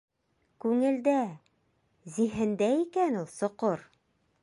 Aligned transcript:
Күңелдә, 0.65 1.17
зиһендә 2.17 2.73
икән 2.83 3.23
ул 3.25 3.33
соҡор! 3.39 3.89